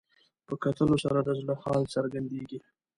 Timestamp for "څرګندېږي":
1.95-2.59